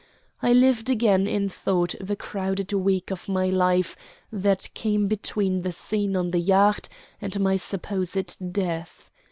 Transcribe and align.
I 0.41 0.51
lived 0.51 0.89
again 0.89 1.27
in 1.27 1.47
thought 1.47 1.93
the 2.01 2.15
crowded 2.15 2.73
week 2.73 3.11
of 3.11 3.29
my 3.29 3.51
life 3.51 3.95
that 4.31 4.67
came 4.73 5.07
between 5.07 5.61
the 5.61 5.71
scene 5.71 6.15
on 6.15 6.31
the 6.31 6.39
yacht 6.41 6.89
and 7.21 7.39
my 7.39 7.55
supposed 7.55 8.51
death. 8.51 9.11